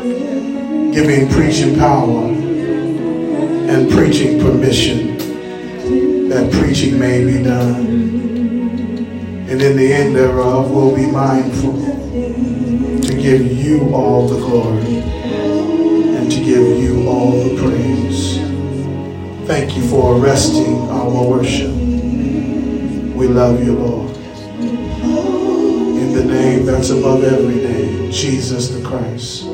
[0.00, 2.26] giving preaching power
[3.70, 7.86] and preaching permission that preaching may be done.
[9.48, 14.98] And in the end thereof, we'll be mindful to give you all the glory
[16.16, 18.38] and to give you all the praise.
[19.46, 21.74] Thank you for arresting our worship.
[21.74, 24.16] We love you, Lord.
[25.96, 29.46] In the name that's above every name, Jesus the Christ.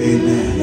[0.00, 0.60] Amen.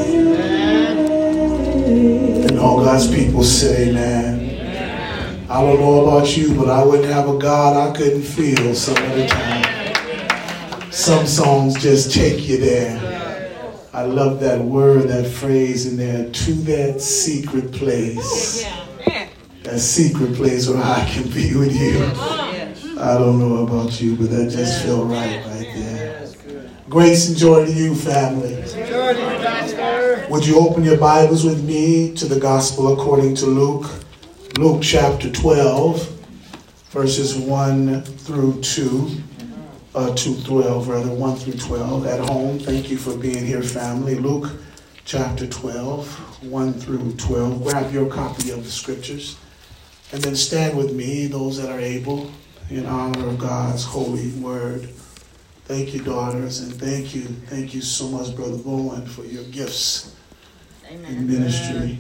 [2.50, 5.48] And all God's people say amen.
[5.50, 8.98] I don't know about you, but I wouldn't have a God I couldn't feel some
[8.98, 10.92] of the time.
[10.92, 13.00] Some songs just take you there.
[13.94, 18.66] I love that word, that phrase in there, to that secret place.
[19.64, 22.06] That secret place where I can be with you.
[23.00, 26.28] I don't know about you, but that just felt right right there.
[26.90, 28.56] Grace and joy to you, family.
[30.30, 33.90] Would you open your Bibles with me to the Gospel according to Luke?
[34.58, 36.06] Luke chapter 12,
[36.90, 39.22] verses 1 through 2.
[39.96, 42.60] Uh, 2 12, rather, 1 through 12 at home.
[42.60, 44.16] Thank you for being here, family.
[44.16, 44.52] Luke
[45.06, 47.64] chapter 12, 1 through 12.
[47.64, 49.38] Grab your copy of the scriptures
[50.12, 52.30] and then stand with me, those that are able,
[52.70, 54.90] in honor of God's holy word.
[55.64, 60.16] Thank you, daughters, and thank you, thank you so much, Brother Bowen, for your gifts
[60.90, 61.12] Amen.
[61.12, 62.00] in ministry.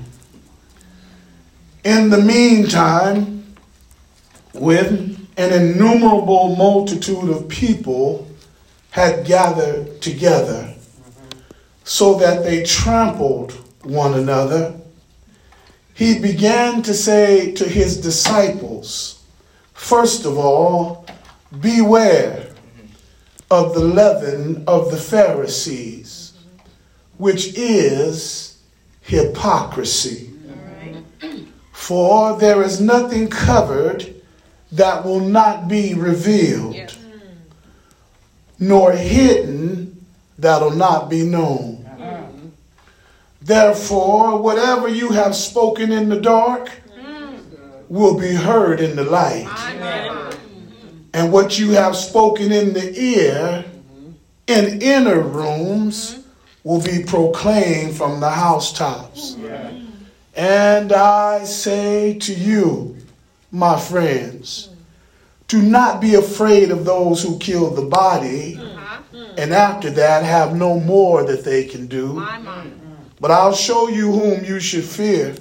[1.84, 3.56] In the meantime,
[4.54, 8.28] when an innumerable multitude of people
[8.92, 10.74] had gathered together,
[11.84, 13.52] so that they trampled
[13.84, 14.74] one another,
[15.94, 19.24] he began to say to his disciples,
[19.74, 21.06] First of all,
[21.60, 22.52] beware
[23.52, 26.34] of the leaven of the Pharisees,
[27.18, 28.47] which is
[29.08, 30.30] hypocrisy.
[31.72, 34.14] For there is nothing covered
[34.73, 36.90] that will not be revealed, yeah.
[38.60, 40.06] nor hidden
[40.38, 41.86] that'll not be known.
[41.86, 42.23] Uh-huh.
[43.42, 46.70] Therefore, whatever you have spoken in the dark
[47.00, 47.40] mm.
[47.88, 49.48] will be heard in the light.
[51.14, 53.64] And what you have spoken in the ear
[54.48, 56.27] in inner rooms
[56.67, 59.38] will be proclaimed from the housetops.
[60.36, 62.98] And I say to you,
[63.54, 64.67] my friends,
[65.48, 68.60] do not be afraid of those who kill the body
[69.38, 72.22] and after that have no more that they can do.
[73.22, 75.36] But I'll show you whom you should fear.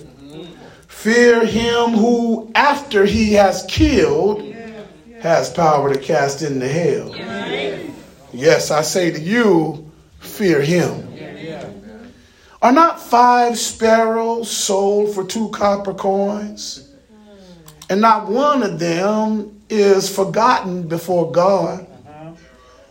[0.86, 4.42] Fear him who, after he has killed,
[5.18, 7.12] has power to cast into hell.
[8.32, 11.05] Yes, I say to you, fear him.
[12.62, 16.88] Are not five sparrows sold for two copper coins?
[17.88, 21.86] And not one of them is forgotten before God.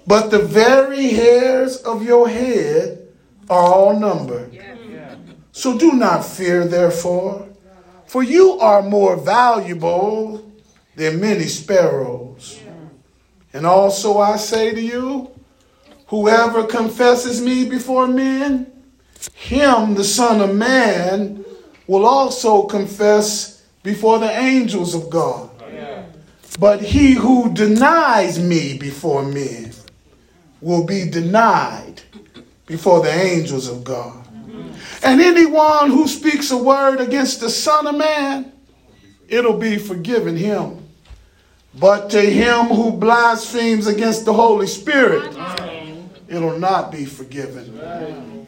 [0.08, 3.08] But the very hairs of your head
[3.50, 4.58] are all numbered.
[5.52, 7.48] So do not fear, therefore,
[8.06, 10.52] for you are more valuable
[10.96, 12.60] than many sparrows.
[13.52, 15.32] And also I say to you,
[16.08, 18.72] whoever confesses me before men,
[19.34, 21.46] him, the Son of Man,
[21.88, 25.50] will also confess before the angels of God.
[26.60, 29.72] But he who denies me before men
[30.62, 32.02] will be denied
[32.66, 34.26] before the angels of God.
[35.04, 38.52] And anyone who speaks a word against the Son of Man,
[39.28, 40.82] it'll be forgiven him.
[41.78, 45.36] But to him who blasphemes against the Holy Spirit,
[46.28, 48.45] it'll not be forgiven.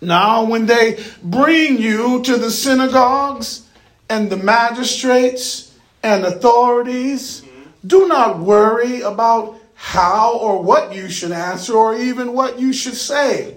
[0.00, 3.66] Now, when they bring you to the synagogues
[4.08, 7.44] and the magistrates and authorities,
[7.86, 12.94] do not worry about how or what you should answer or even what you should
[12.94, 13.56] say.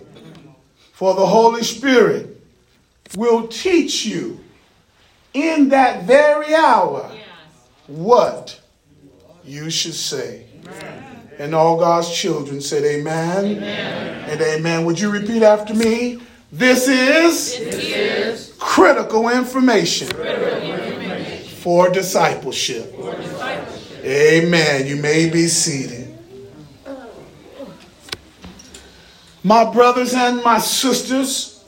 [0.94, 2.42] For the Holy Spirit
[3.16, 4.40] will teach you
[5.34, 7.12] in that very hour
[7.88, 8.60] what
[9.44, 10.46] you should say.
[11.40, 14.30] And all God's children said, Amen, amen.
[14.30, 14.86] and Amen.
[14.86, 16.22] Would you repeat after me?
[16.54, 20.08] This is, critical, information.
[21.64, 22.94] For discipleship.
[24.04, 24.86] Amen.
[24.86, 26.16] You may be seated.
[29.42, 31.66] My brothers and my sisters,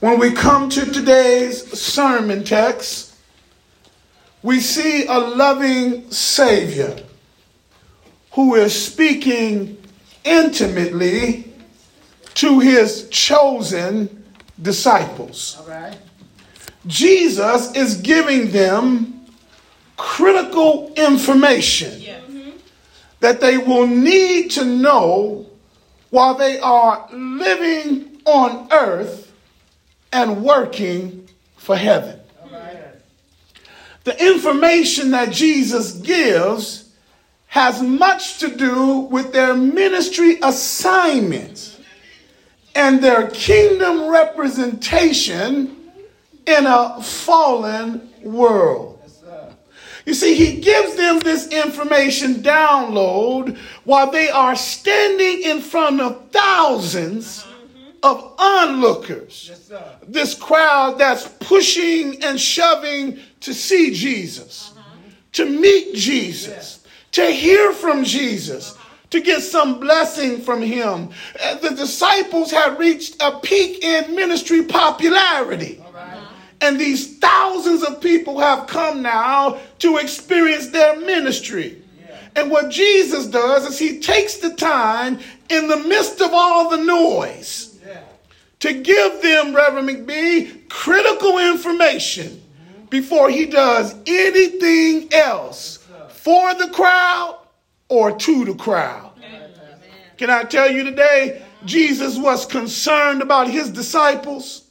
[0.00, 3.14] when we come to today's sermon text,
[4.42, 6.96] we see a loving Savior
[8.32, 9.76] who is speaking
[10.24, 11.47] intimately
[12.38, 14.24] to his chosen
[14.62, 15.60] disciples.
[16.86, 19.26] Jesus is giving them
[19.96, 22.50] critical information mm-hmm.
[23.18, 25.46] that they will need to know
[26.10, 29.32] while they are living on earth
[30.12, 32.20] and working for heaven.
[34.04, 36.88] The information that Jesus gives
[37.48, 41.77] has much to do with their ministry assignments
[42.74, 45.76] and their kingdom representation
[46.46, 48.98] in a fallen world.
[50.06, 56.30] You see, he gives them this information download while they are standing in front of
[56.30, 57.46] thousands
[58.02, 59.50] of onlookers.
[59.50, 59.70] Yes,
[60.06, 64.72] this crowd that's pushing and shoving to see Jesus,
[65.32, 68.78] to meet Jesus, to hear from Jesus,
[69.10, 71.10] to get some blessing from him.
[71.42, 75.82] Uh, the disciples had reached a peak in ministry popularity.
[76.60, 81.82] And these thousands of people have come now to experience their ministry.
[82.34, 85.18] And what Jesus does is he takes the time
[85.48, 87.78] in the midst of all the noise
[88.60, 92.42] to give them, Reverend McBee, critical information
[92.90, 95.78] before he does anything else
[96.08, 97.38] for the crowd
[97.88, 99.12] or to the crowd.
[100.16, 104.64] Can I tell you today, Jesus was concerned about his disciples.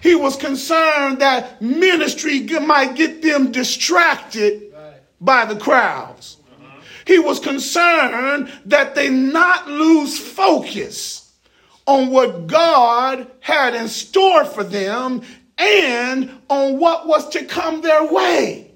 [0.00, 4.74] He was concerned that ministry might get them distracted
[5.20, 6.38] by the crowds.
[7.06, 11.32] He was concerned that they not lose focus
[11.86, 15.22] on what God had in store for them
[15.58, 18.70] and on what was to come their way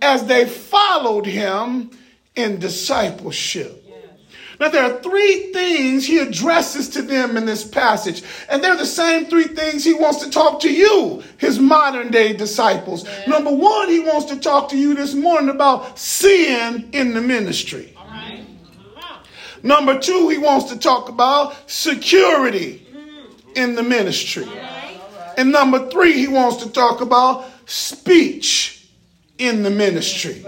[0.00, 1.90] as they followed him
[2.34, 3.78] in discipleship.
[4.60, 8.86] Now, there are three things he addresses to them in this passage, and they're the
[8.86, 13.04] same three things he wants to talk to you, his modern day disciples.
[13.04, 13.24] Yeah.
[13.26, 17.96] Number one, he wants to talk to you this morning about sin in the ministry.
[19.64, 22.86] Number two, he wants to talk about security
[23.54, 24.46] in the ministry.
[25.36, 28.88] And number three, he wants to talk about speech
[29.38, 30.44] in the ministry.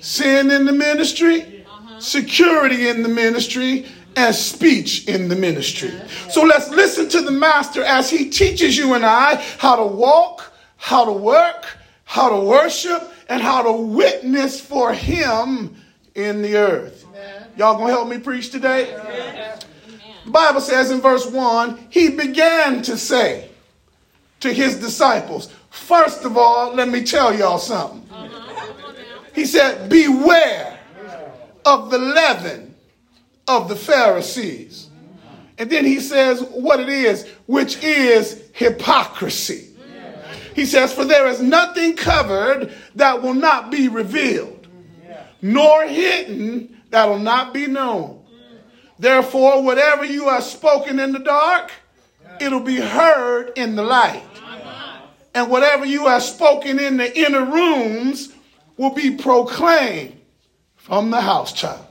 [0.00, 1.60] Sin in the ministry
[2.00, 3.86] security in the ministry,
[4.16, 5.92] and speech in the ministry.
[6.30, 10.52] So let's listen to the master as he teaches you and I how to walk,
[10.76, 15.76] how to work, how to worship, and how to witness for him
[16.16, 17.06] in the earth.
[17.56, 18.84] Y'all gonna help me preach today?
[20.24, 23.48] The Bible says in verse 1 he began to say
[24.40, 28.09] to his disciples, First of all, let me tell y'all something.
[29.34, 30.78] He said, Beware
[31.64, 32.74] of the leaven
[33.46, 34.88] of the Pharisees.
[35.58, 39.68] And then he says what it is, which is hypocrisy.
[40.54, 44.68] He says, For there is nothing covered that will not be revealed,
[45.42, 48.24] nor hidden that will not be known.
[48.98, 51.72] Therefore, whatever you are spoken in the dark,
[52.40, 54.22] it'll be heard in the light.
[55.34, 58.29] And whatever you have spoken in the inner rooms
[58.80, 60.18] will be proclaimed
[60.74, 61.84] from the house child.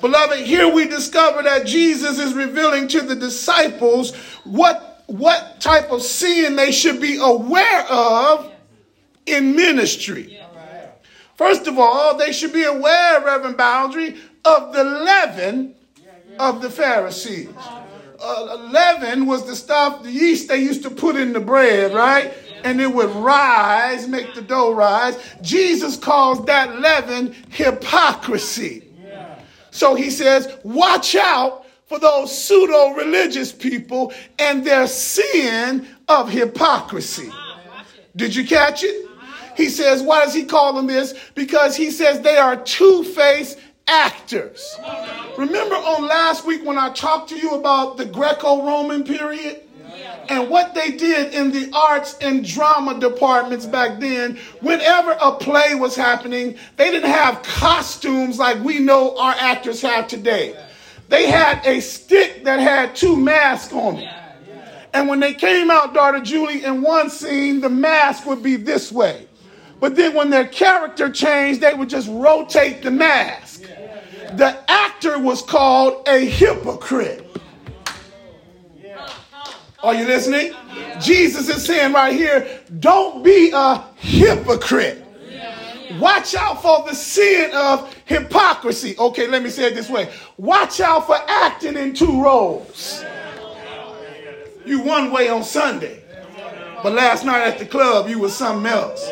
[0.00, 4.14] Beloved, here we discover that Jesus is revealing to the disciples
[4.44, 8.52] what, what type of sin they should be aware of
[9.26, 10.40] in ministry.
[11.34, 15.74] First of all, they should be aware, Reverend Boundary, of the leaven
[16.38, 17.48] of the Pharisees.
[18.22, 22.32] Uh, leaven was the stuff, the yeast they used to put in the bread, right?
[22.66, 25.16] And it would rise, make the dough rise.
[25.40, 28.82] Jesus calls that leaven hypocrisy.
[29.70, 37.30] So he says, watch out for those pseudo religious people and their sin of hypocrisy.
[38.16, 39.08] Did you catch it?
[39.56, 41.14] He says, why does he call them this?
[41.36, 44.76] Because he says they are two faced actors.
[45.38, 49.62] Remember on last week when I talked to you about the Greco Roman period?
[50.28, 55.74] And what they did in the arts and drama departments back then, whenever a play
[55.74, 60.56] was happening, they didn't have costumes like we know our actors have today.
[61.08, 64.12] They had a stick that had two masks on it.
[64.92, 68.90] And when they came out, daughter Julie, in one scene, the mask would be this
[68.90, 69.28] way.
[69.78, 73.62] But then when their character changed, they would just rotate the mask.
[74.32, 77.22] The actor was called a hypocrite.
[79.82, 80.54] Are you listening?
[81.00, 85.02] Jesus is saying right here, don't be a hypocrite.
[85.98, 88.96] Watch out for the sin of hypocrisy.
[88.98, 90.12] Okay, let me say it this way.
[90.36, 93.04] Watch out for acting in two roles.
[94.64, 96.02] You one way on Sunday.
[96.82, 99.10] But last night at the club, you was something else.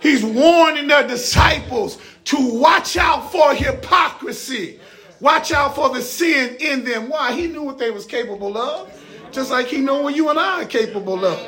[0.00, 4.78] He's warning the disciples to watch out for hypocrisy.
[5.20, 7.08] Watch out for the sin in them.
[7.08, 7.32] Why?
[7.32, 8.92] He knew what they was capable of.
[9.32, 11.38] Just like he know what you and I are capable of.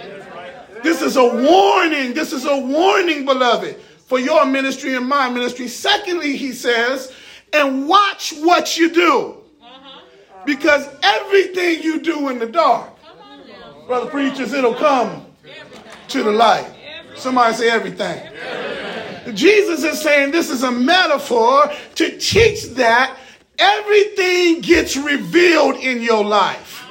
[0.82, 2.12] This is a warning.
[2.14, 5.68] This is a warning, beloved, for your ministry and my ministry.
[5.68, 7.12] Secondly, he says,
[7.52, 9.36] and watch what you do.
[10.46, 12.90] Because everything you do in the dark,
[13.86, 15.26] brother preachers, it'll come
[16.08, 16.66] to the light.
[17.14, 18.26] Somebody say everything.
[19.34, 23.16] Jesus is saying this is a metaphor to teach that
[23.61, 26.88] everything gets revealed in your life.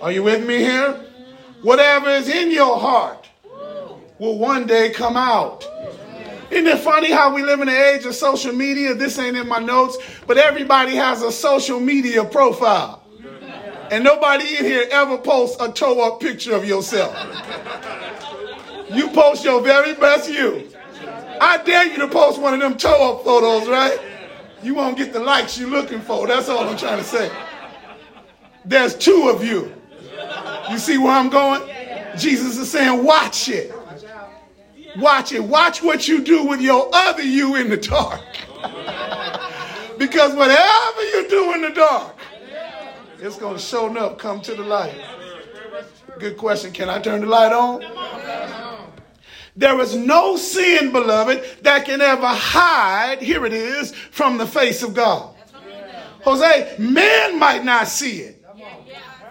[0.00, 1.00] Are you with me here?
[1.62, 3.28] Whatever is in your heart
[4.18, 5.66] will one day come out.
[6.50, 8.94] Isn't it funny how we live in the age of social media?
[8.94, 13.02] This ain't in my notes, but everybody has a social media profile.
[13.90, 17.16] And nobody in here ever posts a toe up picture of yourself.
[18.90, 20.70] You post your very best you.
[21.40, 23.98] I dare you to post one of them toe up photos, right?
[24.64, 26.26] You won't get the likes you're looking for.
[26.26, 27.30] That's all I'm trying to say.
[28.64, 29.74] There's two of you.
[30.70, 31.70] You see where I'm going?
[32.16, 33.74] Jesus is saying, watch it.
[34.96, 35.44] Watch it.
[35.44, 38.22] Watch what you do with your other you in the dark.
[39.98, 42.16] because whatever you do in the dark,
[43.18, 44.94] it's going to show up, come to the light.
[46.18, 46.72] Good question.
[46.72, 47.82] Can I turn the light on?
[49.56, 54.82] There is no sin, beloved, that can ever hide, here it is, from the face
[54.82, 55.34] of God.
[56.22, 58.44] Jose, man might not see it.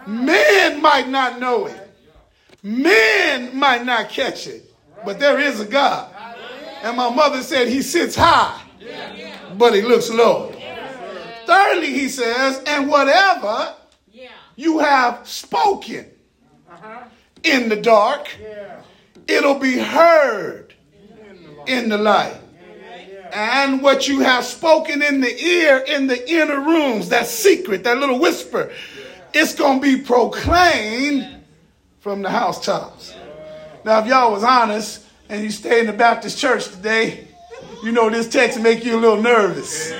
[0.06, 1.90] Man might not know it.
[2.62, 4.70] Man might not catch it.
[5.04, 6.14] But there is a God.
[6.82, 8.62] And my mother said he sits high,
[9.56, 10.52] but he looks low.
[11.46, 13.74] Thirdly, he says, and whatever
[14.56, 16.06] you have spoken
[17.42, 18.28] in the dark,
[19.28, 20.74] it'll be heard
[21.66, 22.40] in the light.
[23.32, 27.98] And what you have spoken in the ear, in the inner rooms, that secret, that
[27.98, 28.70] little whisper,
[29.32, 31.42] it's going to be proclaimed
[31.98, 33.14] from the housetops.
[33.84, 37.26] Now, if y'all was honest and you stay in the Baptist church today,
[37.82, 39.92] you know this text make you a little nervous.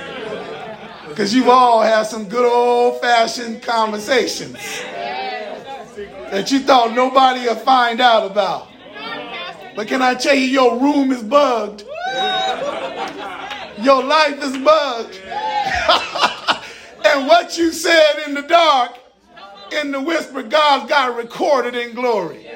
[1.08, 4.58] Because you've all had some good old fashioned conversations
[6.30, 8.68] that you thought nobody would find out about.
[9.76, 11.84] But can I tell you, your room is bugged.
[13.82, 15.20] Your life is bugged.
[17.04, 18.92] and what you said in the dark,
[19.72, 22.46] in the whisper, God's got recorded in glory.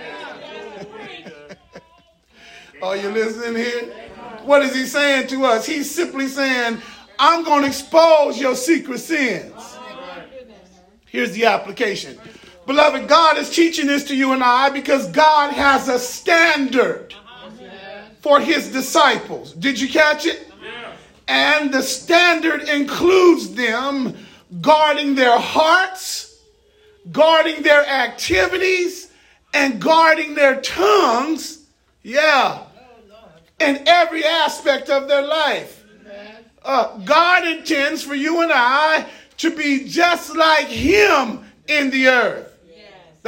[2.82, 3.92] Are you listening here?
[4.44, 5.66] What is he saying to us?
[5.66, 6.80] He's simply saying,
[7.18, 9.76] I'm going to expose your secret sins.
[11.06, 12.18] Here's the application.
[12.68, 17.14] Beloved, God is teaching this to you and I because God has a standard
[18.20, 19.54] for his disciples.
[19.54, 20.52] Did you catch it?
[21.26, 24.14] And the standard includes them
[24.60, 26.38] guarding their hearts,
[27.10, 29.10] guarding their activities,
[29.54, 31.64] and guarding their tongues.
[32.02, 32.64] Yeah.
[33.60, 35.86] In every aspect of their life.
[36.62, 39.06] Uh, God intends for you and I
[39.38, 42.47] to be just like Him in the earth.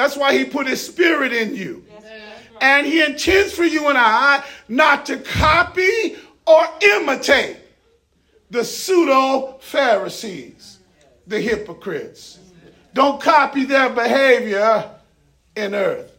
[0.00, 1.84] That's why he put his spirit in you.
[2.58, 6.16] And he intends for you and I not to copy
[6.46, 7.58] or imitate
[8.48, 10.78] the pseudo Pharisees,
[11.26, 12.38] the hypocrites.
[12.94, 14.90] Don't copy their behavior
[15.54, 16.16] in earth.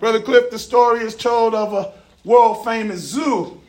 [0.00, 1.92] Brother Cliff, the story is told of a
[2.24, 3.60] world famous zoo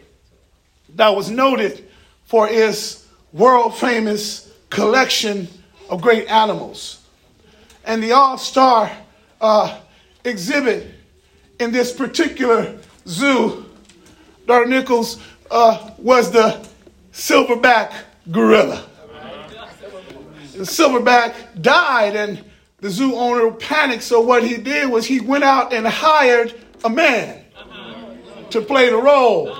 [0.95, 1.89] that was noted
[2.23, 5.49] for its world famous collection
[5.89, 7.01] of great animals.
[7.83, 8.89] And the all star
[9.41, 9.79] uh,
[10.23, 10.87] exhibit
[11.59, 12.77] in this particular
[13.07, 13.65] zoo,
[14.47, 14.67] Dr.
[14.67, 16.65] Nichols, uh, was the
[17.11, 17.93] silverback
[18.31, 18.85] gorilla.
[20.53, 22.43] The silverback died, and
[22.79, 24.03] the zoo owner panicked.
[24.03, 26.53] So, what he did was he went out and hired
[26.83, 27.43] a man
[28.49, 29.51] to play the role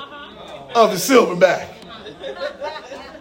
[0.75, 1.67] of the silverback.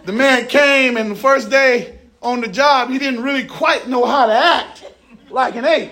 [0.05, 4.05] The man came, and the first day on the job, he didn't really quite know
[4.05, 4.83] how to act
[5.29, 5.91] like an ape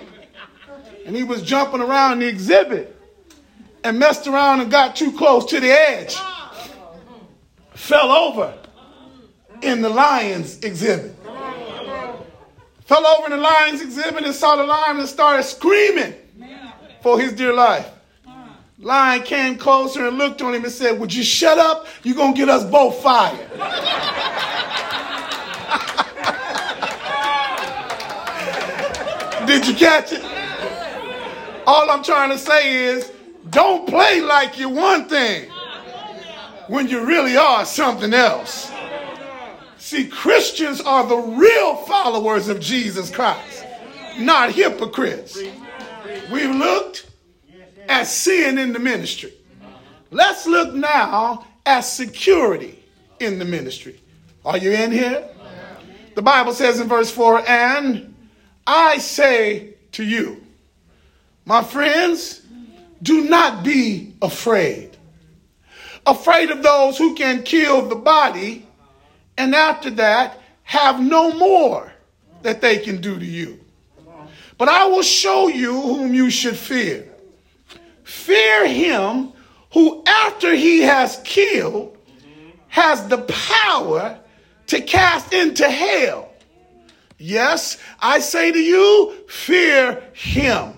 [1.08, 2.94] and he was jumping around the exhibit
[3.82, 6.14] and messed around and got too close to the edge.
[7.72, 8.52] Fell over
[9.62, 11.16] in the lion's exhibit.
[12.84, 16.12] Fell over in the lion's exhibit and saw the lion and started screaming
[17.00, 17.88] for his dear life.
[18.78, 21.86] Lion came closer and looked on him and said, Would you shut up?
[22.02, 23.48] You're going to get us both fired.
[29.46, 30.37] Did you catch it?
[31.68, 33.12] All I'm trying to say is
[33.50, 35.50] don't play like you're one thing
[36.66, 38.72] when you really are something else.
[39.76, 43.66] See, Christians are the real followers of Jesus Christ,
[44.16, 45.38] not hypocrites.
[46.32, 47.10] We've looked
[47.86, 49.34] at sin in the ministry.
[50.10, 52.82] Let's look now at security
[53.20, 54.00] in the ministry.
[54.42, 55.28] Are you in here?
[56.14, 58.14] The Bible says in verse 4 And
[58.66, 60.37] I say to you,
[61.48, 62.42] my friends,
[63.02, 64.94] do not be afraid.
[66.04, 68.66] Afraid of those who can kill the body,
[69.38, 71.90] and after that, have no more
[72.42, 73.58] that they can do to you.
[74.58, 77.08] But I will show you whom you should fear.
[78.04, 79.32] Fear him
[79.72, 81.96] who, after he has killed,
[82.68, 84.18] has the power
[84.66, 86.30] to cast into hell.
[87.16, 90.74] Yes, I say to you, fear him.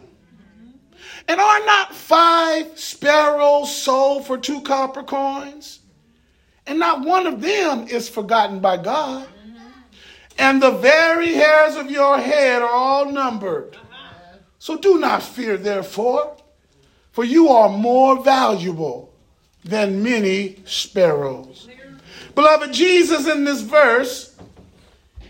[1.31, 5.79] And are not five sparrows sold for two copper coins?
[6.67, 9.29] And not one of them is forgotten by God.
[10.39, 13.79] And the very hairs of your head are all numbered.
[14.59, 16.37] So do not fear, therefore,
[17.13, 19.15] for you are more valuable
[19.65, 21.69] than many sparrows.
[22.35, 24.37] Beloved, Jesus in this verse,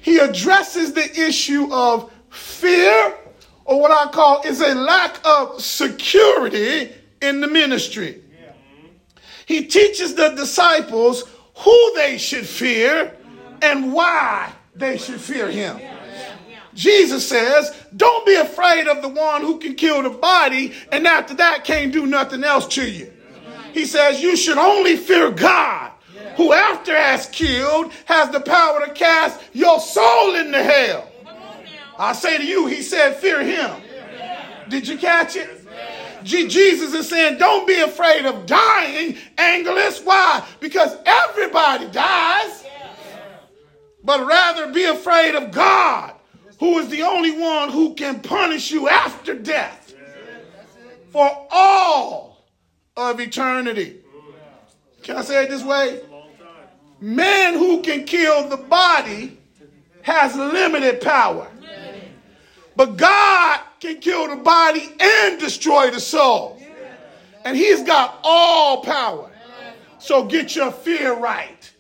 [0.00, 3.18] he addresses the issue of fear
[3.70, 6.90] or what I call is a lack of security
[7.22, 8.20] in the ministry.
[9.46, 11.22] He teaches the disciples
[11.54, 13.16] who they should fear
[13.62, 15.80] and why they should fear him.
[16.74, 21.34] Jesus says, Don't be afraid of the one who can kill the body and after
[21.34, 23.12] that can't do nothing else to you.
[23.72, 25.92] He says, You should only fear God,
[26.36, 31.09] who after has killed has the power to cast your soul into hell.
[32.00, 33.70] I say to you, he said, fear him.
[34.70, 35.48] Did you catch it?
[36.24, 40.00] Jesus is saying, don't be afraid of dying, Angelus.
[40.02, 40.42] Why?
[40.60, 42.64] Because everybody dies.
[44.02, 46.14] But rather be afraid of God,
[46.58, 49.92] who is the only one who can punish you after death
[51.10, 52.46] for all
[52.96, 54.00] of eternity.
[55.02, 56.00] Can I say it this way?
[56.98, 59.38] Man who can kill the body
[60.02, 61.50] has limited power.
[62.80, 66.58] But God can kill the body and destroy the soul.
[67.44, 69.30] And He's got all power.
[69.98, 71.70] So get your fear right.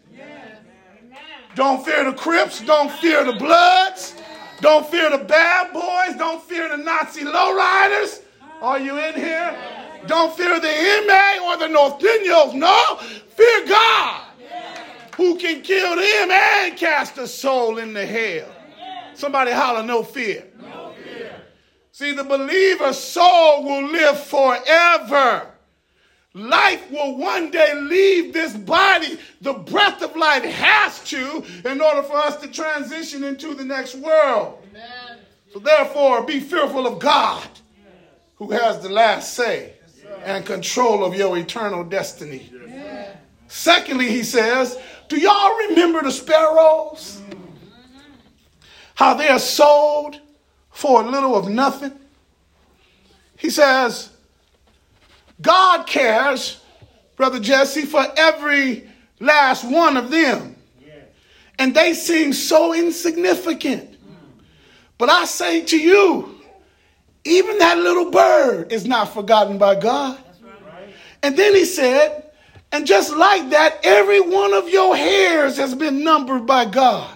[1.54, 2.60] Don't fear the Crips.
[2.60, 4.14] Don't fear the Bloods.
[4.60, 6.18] Don't fear the bad boys.
[6.18, 8.20] Don't fear the Nazi lowriders.
[8.60, 9.56] Are you in here?
[10.06, 12.52] Don't fear the MA or the Norteños.
[12.52, 12.96] No,
[13.30, 14.20] fear God
[15.16, 18.50] who can kill them and cast a soul into hell.
[19.14, 20.44] Somebody holler, no fear.
[22.00, 25.46] See, the believer's soul will live forever.
[26.32, 29.18] Life will one day leave this body.
[29.42, 33.96] The breath of life has to in order for us to transition into the next
[33.96, 34.66] world.
[34.70, 35.18] Amen.
[35.52, 37.46] So, therefore, be fearful of God
[38.36, 39.74] who has the last say
[40.24, 42.50] and control of your eternal destiny.
[42.66, 43.14] Yes.
[43.46, 47.20] Secondly, he says, Do y'all remember the sparrows?
[48.94, 50.18] How they are sold
[50.80, 51.92] for a little of nothing.
[53.36, 54.08] He says,
[55.42, 56.62] God cares,
[57.16, 58.88] Brother Jesse, for every
[59.20, 60.56] last one of them.
[61.58, 63.94] And they seem so insignificant.
[64.96, 66.40] But I say to you,
[67.24, 70.18] even that little bird is not forgotten by God.
[71.22, 72.24] And then he said,
[72.72, 77.14] and just like that, every one of your hairs has been numbered by God.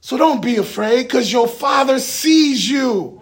[0.00, 3.20] So don't be afraid because your father sees you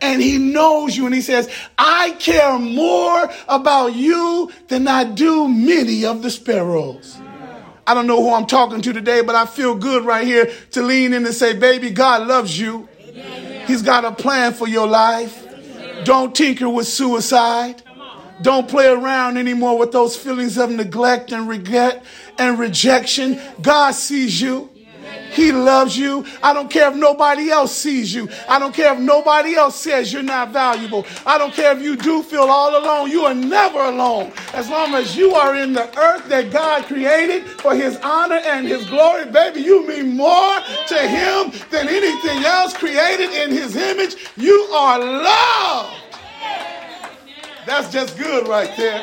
[0.00, 1.06] and he knows you.
[1.06, 7.18] And he says, I care more about you than I do many of the sparrows.
[7.86, 10.82] I don't know who I'm talking to today, but I feel good right here to
[10.82, 12.88] lean in and say, baby, God loves you.
[13.66, 15.46] He's got a plan for your life.
[16.04, 17.82] Don't tinker with suicide.
[18.40, 22.04] Don't play around anymore with those feelings of neglect and regret
[22.38, 23.40] and rejection.
[23.60, 24.71] God sees you.
[25.32, 26.24] He loves you.
[26.42, 28.28] I don't care if nobody else sees you.
[28.48, 31.06] I don't care if nobody else says you're not valuable.
[31.26, 33.10] I don't care if you do feel all alone.
[33.10, 34.32] You are never alone.
[34.52, 38.66] As long as you are in the earth that God created for his honor and
[38.66, 44.16] his glory, baby, you mean more to him than anything else created in his image.
[44.36, 45.96] You are loved.
[47.66, 49.02] That's just good right there.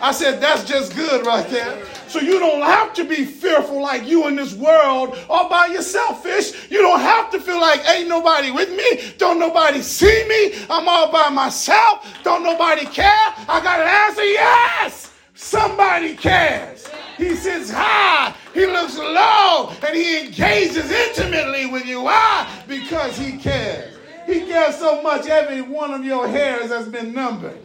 [0.00, 1.84] I said, that's just good right there.
[2.08, 6.22] So you don't have to be fearful like you in this world all by yourself,
[6.22, 6.70] fish.
[6.70, 9.12] You don't have to feel like ain't nobody with me.
[9.18, 10.64] Don't nobody see me.
[10.70, 12.06] I'm all by myself.
[12.24, 13.34] Don't nobody care.
[13.48, 14.24] I got an answer.
[14.24, 16.88] Yes, somebody cares.
[17.18, 22.02] He sits high, he looks low, and he engages intimately with you.
[22.02, 22.48] Why?
[22.68, 23.98] Because he cares.
[24.24, 27.58] He cares so much, every one of your hairs has been numbered.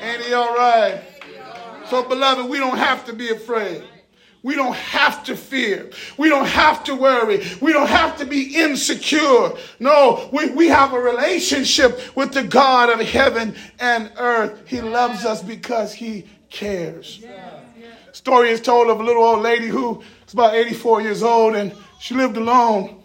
[0.00, 1.02] Ain't he all right?
[1.90, 3.82] So, beloved, we don't have to be afraid.
[4.42, 5.90] We don't have to fear.
[6.16, 7.44] We don't have to worry.
[7.60, 9.50] We don't have to be insecure.
[9.80, 14.62] No, we, we have a relationship with the God of heaven and earth.
[14.66, 17.22] He loves us because he cares.
[18.12, 21.74] Story is told of a little old lady who was about 84 years old and
[21.98, 23.02] she lived alone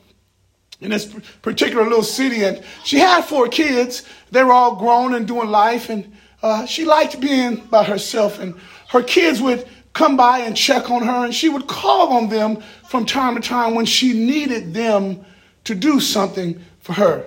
[0.80, 4.04] in this particular little city and she had four kids.
[4.32, 8.56] They were all grown and doing life and uh, she liked being by herself and
[8.90, 12.62] her kids would come by and check on her, and she would call on them
[12.90, 15.26] from time to time when she needed them
[15.64, 17.26] to do something for her.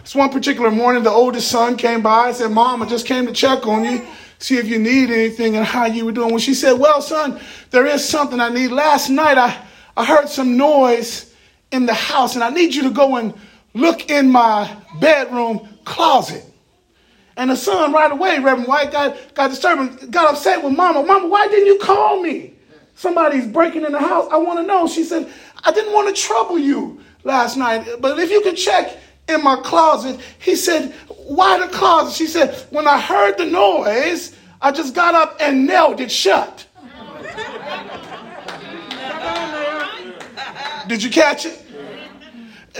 [0.00, 3.26] This one particular morning, the oldest son came by and said, Mom, I just came
[3.26, 4.06] to check on you,
[4.38, 6.30] see if you need anything and how you were doing.
[6.30, 7.40] When she said, Well, son,
[7.70, 8.68] there is something I need.
[8.68, 9.60] Last night I,
[9.96, 11.34] I heard some noise
[11.72, 13.34] in the house, and I need you to go and
[13.74, 16.44] look in my bedroom closet.
[17.36, 21.02] And the son right away, Reverend White, got, got disturbed got upset with mama.
[21.02, 22.54] Mama, why didn't you call me?
[22.94, 24.28] Somebody's breaking in the house.
[24.30, 24.86] I want to know.
[24.86, 25.32] She said,
[25.64, 28.96] I didn't want to trouble you last night, but if you could check
[29.28, 30.20] in my closet.
[30.38, 30.92] He said,
[31.26, 32.14] Why the closet?
[32.14, 36.66] She said, When I heard the noise, I just got up and nailed it shut.
[40.88, 41.63] Did you catch it?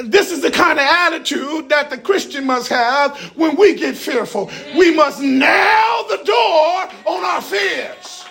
[0.03, 4.51] This is the kind of attitude that the Christian must have when we get fearful.
[4.77, 8.25] We must nail the door on our fears.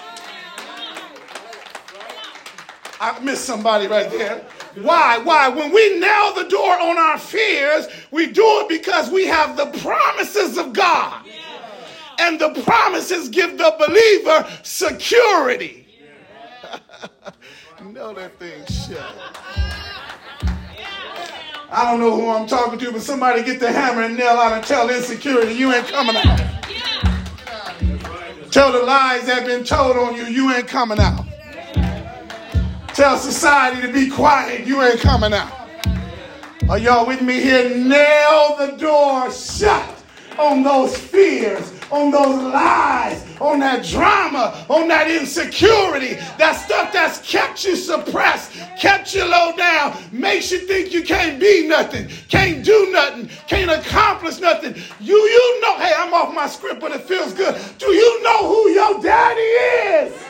[2.99, 4.45] I missed somebody right there.
[4.81, 5.17] Why?
[5.19, 5.49] Why?
[5.49, 9.67] When we nail the door on our fears, we do it because we have the
[9.79, 11.25] promises of God.
[12.19, 15.87] And the promises give the believer security.
[17.93, 19.92] know that thing shut.
[21.75, 24.53] I don't know who I'm talking to, but somebody get the hammer and nail out
[24.53, 26.39] and tell insecurity you ain't coming out.
[28.51, 31.25] Tell the lies that have been told on you, you ain't coming out.
[32.89, 35.51] Tell society to be quiet, you ain't coming out.
[36.69, 37.75] Are y'all with me here?
[37.75, 40.03] Nail the door shut
[40.37, 47.19] on those fears on those lies, on that drama, on that insecurity, that stuff that's
[47.19, 52.65] kept you suppressed, kept you low down, makes you think you can't be nothing, can't
[52.65, 54.73] do nothing, can't accomplish nothing.
[54.99, 57.61] You, you know, hey, I'm off my script, but it feels good.
[57.77, 60.23] Do you know who your daddy is?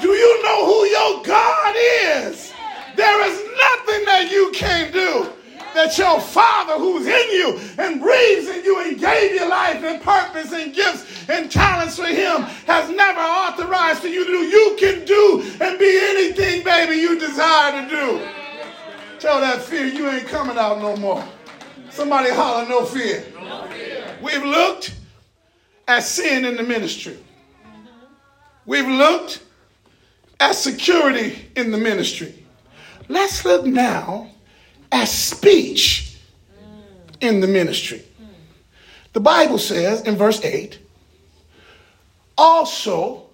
[0.00, 2.54] Do you know who your God is?
[2.96, 5.30] There is nothing that you can't do
[5.74, 10.02] that your Father who's in you and breathes in you and gave you life and
[10.02, 14.38] purpose and gifts and talents for Him has never authorized for you to do.
[14.38, 18.28] You can do and be anything, baby, you desire to do.
[19.18, 21.24] Tell that fear you ain't coming out no more.
[21.90, 23.24] Somebody holler, no fear.
[23.34, 24.16] No fear.
[24.22, 24.94] We've looked
[25.86, 27.18] at sin in the ministry.
[28.64, 29.42] We've looked
[30.38, 32.46] at security in the ministry.
[33.08, 34.30] Let's look now
[34.92, 36.16] as speech
[37.20, 38.02] in the ministry.
[39.12, 40.78] The Bible says in verse 8,
[42.38, 43.26] also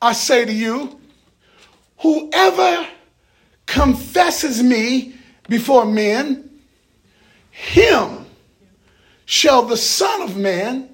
[0.00, 0.98] I say to you,
[1.98, 2.88] whoever
[3.66, 5.14] confesses me
[5.48, 6.50] before men,
[7.50, 8.26] him
[9.26, 10.88] shall the Son of Man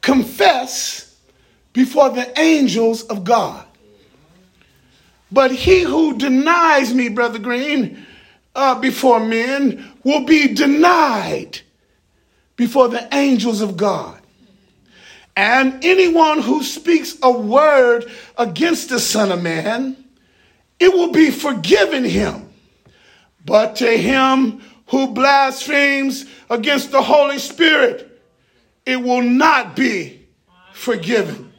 [0.00, 1.16] confess
[1.72, 3.64] before the angels of God.
[5.32, 8.04] But he who denies me, Brother Green,
[8.54, 11.60] uh, before men will be denied
[12.56, 14.20] before the angels of God.
[15.36, 19.96] And anyone who speaks a word against the Son of Man,
[20.78, 22.48] it will be forgiven him.
[23.44, 28.20] But to him who blasphemes against the Holy Spirit,
[28.84, 30.26] it will not be
[30.72, 31.52] forgiven.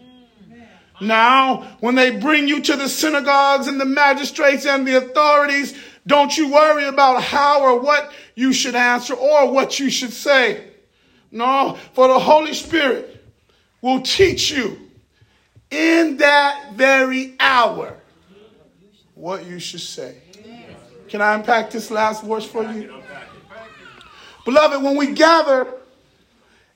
[0.99, 5.75] Now, when they bring you to the synagogues and the magistrates and the authorities,
[6.07, 10.67] don't you worry about how or what you should answer or what you should say.
[11.31, 13.23] No, for the Holy Spirit
[13.81, 14.77] will teach you
[15.69, 17.95] in that very hour
[19.15, 20.17] what you should say.
[21.07, 23.01] Can I unpack this last verse for you?
[24.43, 25.67] Beloved, when we gather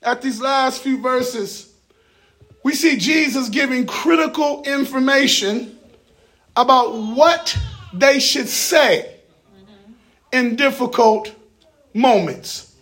[0.02, 1.72] at these last few verses,
[2.62, 5.78] we see Jesus giving critical information
[6.54, 7.56] about what
[7.92, 9.15] they should say
[10.32, 11.34] in difficult
[11.94, 12.74] moments.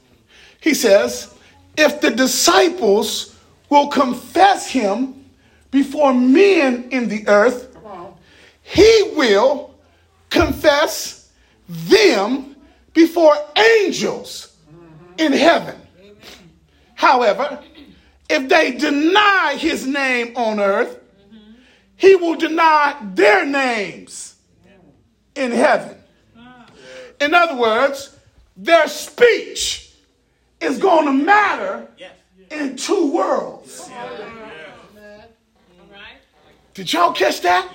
[0.60, 1.34] He says,
[1.76, 3.36] if the disciples
[3.68, 5.24] will confess him
[5.70, 7.76] before men in the earth,
[8.62, 9.74] he will
[10.30, 11.30] confess
[11.68, 12.56] them
[12.92, 14.56] before angels
[15.18, 15.76] in heaven.
[16.94, 17.62] However,
[18.30, 21.00] if they deny his name on earth,
[21.96, 24.36] he will deny their names
[25.34, 25.93] in heaven.
[27.20, 28.16] In other words,
[28.56, 29.92] their speech
[30.60, 31.88] is going to matter
[32.50, 33.90] in two worlds.
[36.74, 37.68] Did y'all catch that?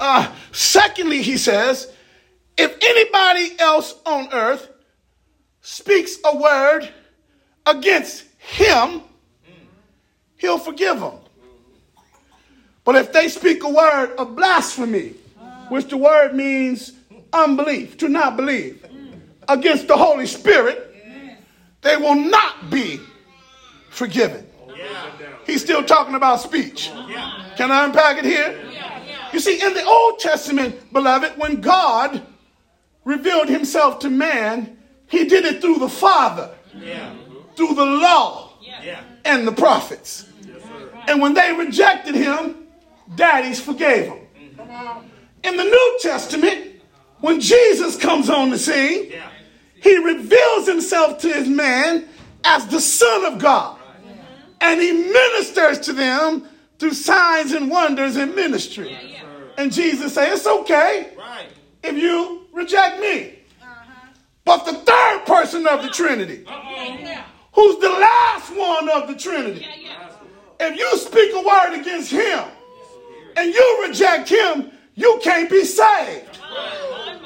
[0.00, 1.92] Uh, secondly, he says,
[2.56, 4.68] if anybody else on earth
[5.60, 6.88] speaks a word
[7.66, 9.02] against him,
[10.38, 11.18] he'll forgive them.
[12.84, 15.14] But if they speak a word of blasphemy,
[15.68, 16.92] which the word means
[17.32, 18.84] unbelief, to not believe,
[19.48, 20.84] against the Holy Spirit,
[21.82, 23.00] they will not be
[23.90, 24.46] forgiven.
[25.46, 26.90] He's still talking about speech.
[27.56, 28.60] Can I unpack it here?
[29.32, 32.22] You see, in the Old Testament, beloved, when God
[33.04, 36.50] revealed himself to man, he did it through the Father,
[37.56, 38.52] through the law,
[39.24, 40.26] and the prophets.
[41.06, 42.66] And when they rejected him,
[43.14, 44.18] daddies forgave him.
[45.42, 46.67] In the New Testament,
[47.20, 49.12] when Jesus comes on the scene,
[49.82, 52.08] he reveals himself to his man
[52.44, 53.78] as the Son of God.
[54.60, 58.96] And he ministers to them through signs and wonders and ministry.
[59.56, 61.10] And Jesus said, It's okay
[61.82, 63.38] if you reject me.
[63.62, 64.08] Uh-huh.
[64.44, 66.44] But the third person of the Trinity,
[67.52, 69.66] who's the last one of the Trinity,
[70.60, 72.44] if you speak a word against him
[73.36, 76.27] and you reject him, you can't be saved.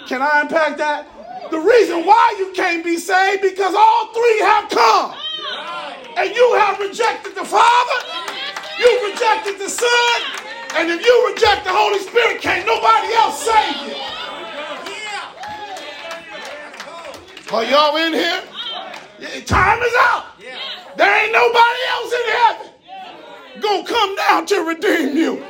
[0.07, 1.07] Can I unpack that?
[1.51, 5.15] The reason why you can't be saved because all three have come.
[6.17, 8.07] And you have rejected the Father,
[8.79, 10.21] you rejected the Son,
[10.77, 13.95] and if you reject the Holy Spirit, can't nobody else save you.
[17.55, 18.43] Are y'all in here?
[19.47, 20.39] Time is up.
[20.97, 22.73] There ain't nobody else in heaven
[23.63, 25.45] gonna come down to redeem you.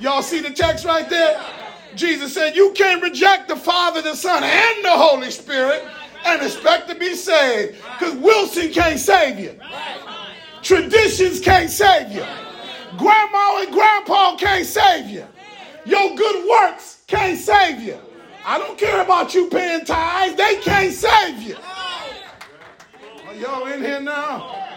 [0.00, 1.40] Y'all see the text right there?
[1.94, 5.84] Jesus said, You can't reject the Father, the Son, and the Holy Spirit
[6.24, 7.76] and expect to be saved.
[7.98, 9.58] Because Wilson can't save you.
[10.62, 12.24] Traditions can't save you.
[12.96, 15.26] Grandma and grandpa can't save you.
[15.84, 17.98] Your good works can't save you.
[18.44, 21.56] I don't care about you paying tithes, they can't save you.
[23.26, 24.68] Are y'all in here now?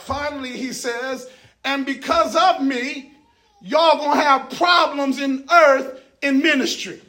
[0.00, 1.28] Finally, he says,
[1.64, 3.12] and because of me,
[3.60, 7.00] y'all gonna have problems in earth in ministry.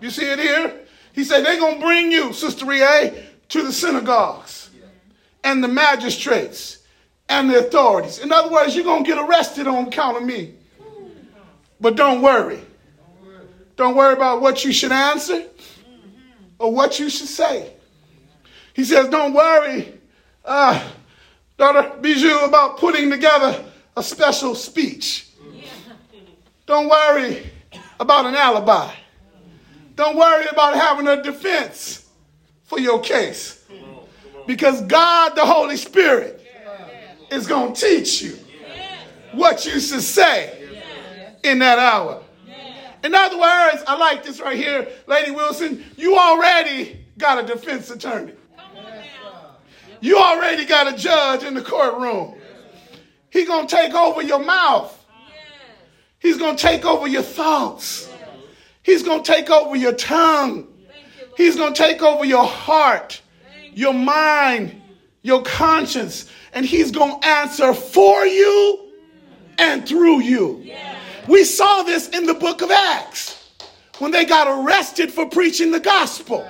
[0.00, 0.74] You see it here?
[1.12, 4.70] He said they're gonna bring you, Sister Rie, to the synagogues
[5.42, 6.78] and the magistrates
[7.28, 8.18] and the authorities.
[8.18, 10.54] In other words, you're gonna get arrested on account of me.
[11.80, 12.60] But don't worry.
[13.76, 15.44] Don't worry about what you should answer
[16.58, 17.72] or what you should say.
[18.74, 19.92] He says, Don't worry,
[20.44, 20.88] uh,
[21.56, 23.64] daughter Bijou, about putting together
[23.96, 25.28] a special speech.
[26.66, 27.50] Don't worry
[28.00, 28.92] about an alibi.
[29.96, 32.08] Don't worry about having a defense
[32.64, 33.64] for your case.
[34.46, 36.40] Because God, the Holy Spirit,
[37.30, 38.38] is going to teach you
[39.32, 40.68] what you should say
[41.42, 42.22] in that hour.
[43.04, 45.84] In other words, I like this right here, Lady Wilson.
[45.96, 48.32] You already got a defense attorney.
[50.00, 52.36] You already got a judge in the courtroom.
[53.30, 54.94] He's going to take over your mouth.
[56.18, 58.10] He's going to take over your thoughts.
[58.82, 60.66] He's going to take over your tongue.
[61.36, 63.20] He's going to take over your heart,
[63.72, 64.80] your mind,
[65.22, 66.30] your conscience.
[66.52, 68.90] And he's going to answer for you
[69.58, 70.64] and through you.
[71.28, 73.50] We saw this in the book of Acts
[73.98, 76.46] when they got arrested for preaching the gospel.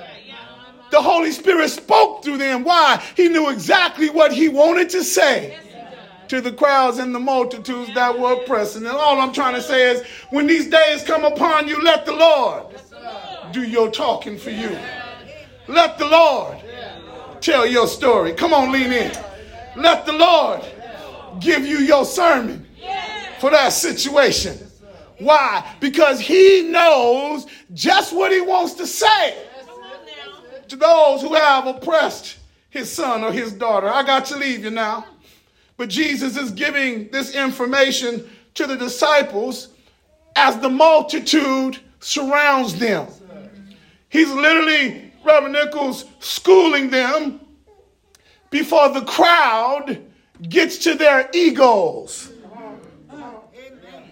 [0.91, 2.63] The Holy Spirit spoke through them.
[2.63, 3.03] Why?
[3.15, 5.55] He knew exactly what he wanted to say
[6.29, 8.85] to the crowds and the multitudes that were oppressing.
[8.85, 12.13] And all I'm trying to say is when these days come upon you, let the
[12.13, 12.65] Lord
[13.51, 14.77] do your talking for you.
[15.67, 16.57] Let the Lord
[17.41, 18.33] tell your story.
[18.33, 19.11] Come on, lean in.
[19.75, 20.61] Let the Lord
[21.39, 22.65] give you your sermon
[23.39, 24.57] for that situation.
[25.17, 25.75] Why?
[25.79, 29.35] Because he knows just what he wants to say
[30.67, 32.37] to those who have oppressed
[32.69, 33.87] his son or his daughter.
[33.87, 35.05] I got to leave you now.
[35.79, 39.69] But Jesus is giving this information to the disciples
[40.35, 43.07] as the multitude surrounds them.
[44.09, 47.39] He's literally, Reverend Nichols, schooling them
[48.49, 50.05] before the crowd
[50.49, 52.29] gets to their egos.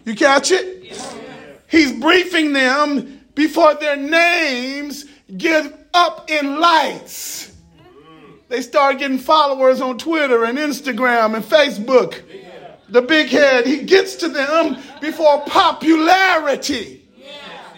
[0.05, 0.97] You catch it?
[1.67, 5.03] He's briefing them before their names
[5.35, 7.46] get up in lights.
[8.49, 12.21] They start getting followers on Twitter and Instagram and Facebook.
[12.89, 17.05] The big head, he gets to them before popularity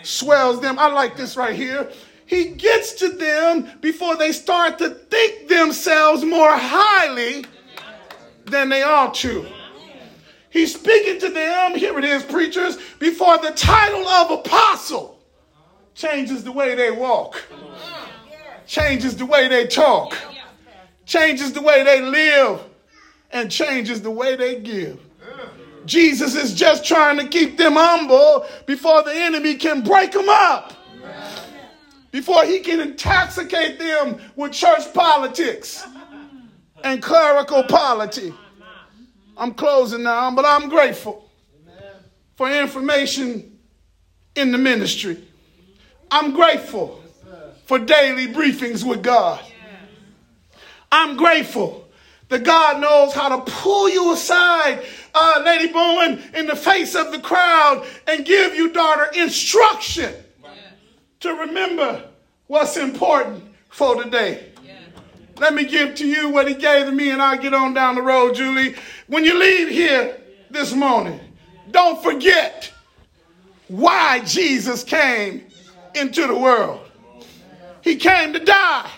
[0.04, 0.78] swells them.
[0.78, 1.90] I like this right here.
[2.26, 7.46] He gets to them before they start to think themselves more highly
[8.46, 9.48] than they ought to.
[10.52, 15.20] He's speaking to them, here it is, preachers, before the title of apostle
[15.94, 17.44] changes the way they walk,
[18.66, 20.16] changes the way they talk,
[21.10, 22.62] changes the way they live,
[23.32, 25.00] and changes the way they give.
[25.86, 30.74] Jesus is just trying to keep them humble before the enemy can break them up.
[32.12, 35.86] Before he can intoxicate them with church politics
[36.84, 38.34] and clerical polity.
[39.38, 41.30] I'm closing now, but I'm grateful
[42.36, 43.58] for information
[44.36, 45.24] in the ministry.
[46.12, 47.04] I'm grateful
[47.66, 49.40] for daily briefings with God.
[50.92, 51.88] I'm grateful
[52.30, 57.12] that God knows how to pull you aside, uh, Lady Bowen, in the face of
[57.12, 60.14] the crowd and give you, daughter, instruction
[61.20, 62.04] to remember
[62.48, 64.46] what's important for today.
[65.38, 67.96] Let me give to you what he gave to me, and I'll get on down
[67.96, 68.76] the road, Julie.
[69.08, 71.20] When you leave here this morning,
[71.72, 72.72] don't forget
[73.70, 75.46] why Jesus came
[75.96, 76.82] into the world.
[77.82, 78.90] He came to die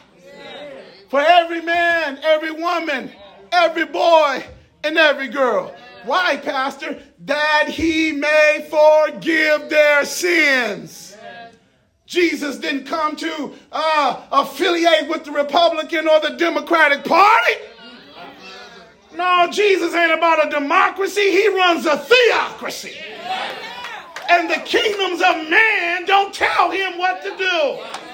[1.11, 3.11] for every man, every woman,
[3.51, 4.45] every boy,
[4.81, 5.75] and every girl.
[6.05, 7.03] Why, Pastor?
[7.25, 11.17] That he may forgive their sins.
[12.05, 17.55] Jesus didn't come to uh, affiliate with the Republican or the Democratic Party.
[19.13, 21.29] No, Jesus ain't about a democracy.
[21.29, 22.95] He runs a theocracy.
[24.29, 28.10] And the kingdoms of man don't tell him what to do.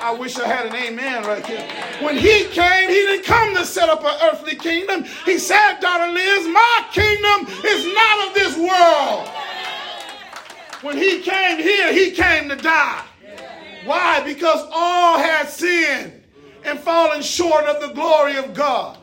[0.00, 1.66] I wish I had an amen right here.
[2.00, 5.04] When he came, he didn't come to set up an earthly kingdom.
[5.24, 9.28] He said, daughter Liz, my kingdom is not of this world.
[10.82, 13.04] When he came here, he came to die.
[13.84, 14.22] Why?
[14.24, 16.22] Because all had sinned
[16.64, 18.98] and fallen short of the glory of God.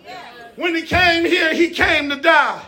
[0.55, 2.63] When he came here, he came to die.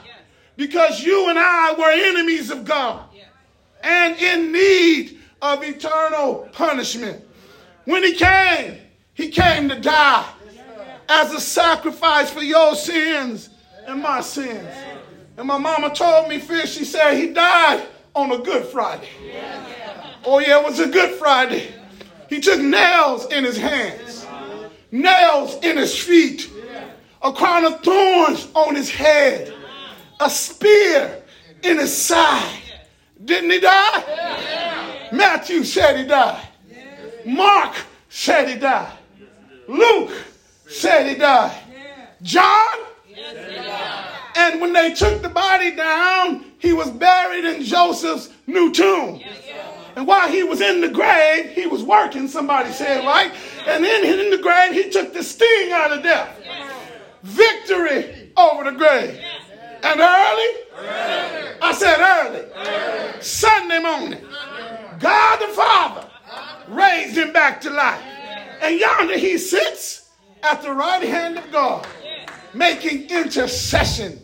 [0.55, 3.09] Because you and I were enemies of God
[3.81, 7.23] and in need of eternal punishment.
[7.89, 8.77] When he came,
[9.15, 10.23] he came to die
[11.09, 13.49] as a sacrifice for your sins
[13.87, 14.69] and my sins.
[15.35, 19.09] And my mama told me, Fish, she said he died on a Good Friday.
[20.23, 21.73] Oh, yeah, it was a Good Friday.
[22.29, 24.27] He took nails in his hands,
[24.91, 26.47] nails in his feet,
[27.23, 29.51] a crown of thorns on his head,
[30.19, 31.23] a spear
[31.63, 32.61] in his side.
[33.25, 35.09] Didn't he die?
[35.11, 36.48] Matthew said he died.
[37.29, 37.75] Mark
[38.09, 38.97] said he died.
[39.67, 40.11] Luke
[40.67, 41.57] said he died.
[42.21, 42.75] John?
[44.35, 49.21] And when they took the body down, he was buried in Joseph's new tomb.
[49.95, 53.31] And while he was in the grave, he was working, somebody said, right?
[53.67, 56.35] And then in the grave, he took the sting out of death.
[57.23, 59.19] Victory over the grave.
[59.83, 60.51] And early?
[61.61, 63.21] I said early.
[63.21, 64.21] Sunday morning.
[64.99, 65.98] God the Father
[66.69, 68.03] raised him back to life.
[68.61, 70.09] And yonder he sits
[70.43, 71.87] at the right hand of God,
[72.53, 74.19] making intercession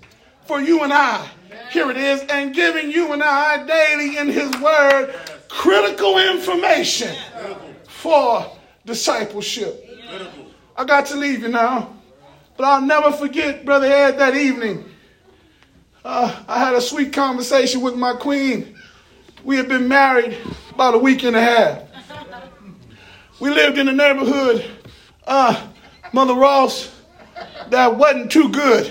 [0.46, 1.28] for you and I.
[1.72, 5.16] Here it is, and giving you and I daily in his word
[5.50, 7.16] critical information
[7.88, 8.52] for
[8.86, 9.82] discipleship.
[10.78, 11.96] I got to leave you now,
[12.58, 14.86] but I'll never forget, Brother Ed, that evening.
[16.04, 18.76] Uh, I had a sweet conversation with my queen.
[19.43, 20.38] We had been married
[20.72, 21.82] about a week and a half.
[23.40, 24.66] We lived in a neighborhood,
[25.28, 25.68] uh,
[26.14, 26.90] Mother Ross,
[27.70, 28.90] that wasn't too good.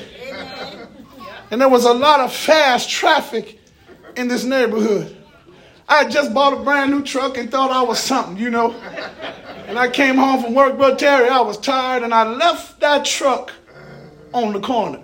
[1.50, 3.58] And there was a lot of fast traffic
[4.16, 5.16] in this neighborhood.
[5.88, 8.72] I just bought a brand new truck and thought I was something, you know.
[9.66, 13.06] And I came home from work, Brother Terry, I was tired, and I left that
[13.06, 13.50] truck
[14.34, 15.02] on the corner.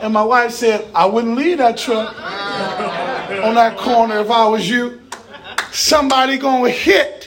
[0.00, 4.68] And my wife said, I wouldn't leave that truck on that corner if I was
[4.68, 5.00] you.
[5.72, 7.17] Somebody gonna hit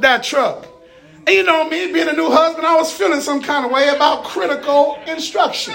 [0.00, 0.66] that truck.
[1.26, 3.88] And you know me, being a new husband, I was feeling some kind of way
[3.88, 5.74] about critical instruction.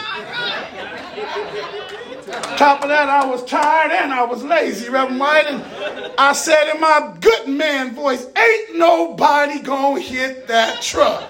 [2.56, 5.48] Top of that, I was tired and I was lazy, Reverend White.
[5.48, 11.30] And I said in my good man voice, Ain't nobody gonna hit that truck.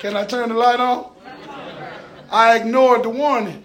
[0.00, 1.12] Can I turn the light on?
[2.28, 3.62] I ignored the warning.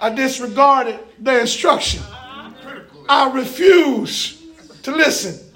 [0.00, 2.02] I disregarded the instruction.
[3.08, 4.35] I refused
[4.86, 5.52] to listen.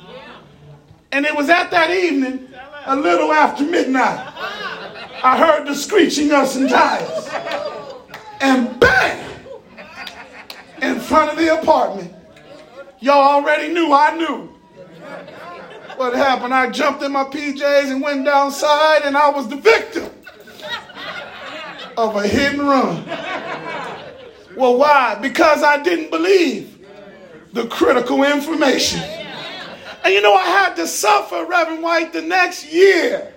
[1.12, 2.49] And it was at that evening,
[2.85, 4.18] a little after midnight,
[5.22, 7.28] I heard the screeching of some tires.
[8.41, 9.26] And bang!
[10.83, 12.12] In front of the apartment.
[12.99, 14.49] Y'all already knew I knew.
[15.97, 16.53] What happened?
[16.53, 20.11] I jumped in my PJs and went downside, and I was the victim
[21.97, 23.05] of a hit and run.
[24.57, 25.18] Well, why?
[25.20, 26.80] Because I didn't believe
[27.53, 29.01] the critical information.
[30.05, 33.34] And you know, I had to suffer, Reverend White, the next year.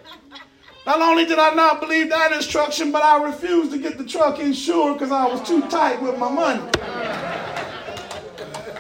[0.86, 4.40] Not only did I not believe that instruction, but I refused to get the truck
[4.40, 6.70] insured because I was too tight with my money.